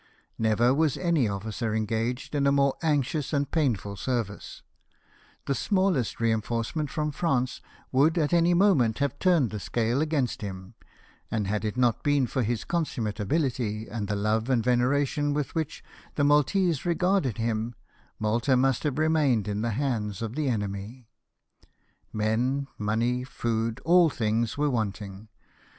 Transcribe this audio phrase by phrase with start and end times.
[0.39, 4.63] Never was any officer engaged in a more anxious and painful service;
[5.45, 10.73] the smallest reinforcement from France would, at any moment, have turned the scale against him;
[11.29, 15.53] and had it not been for his consummate abihty, and the love and veneration with
[15.53, 15.83] which
[16.15, 17.75] the Maltese regarded him,
[18.17, 21.09] Malta must have remained in the hands of the enemy.
[22.11, 25.29] Men, money, food— all things were wanting.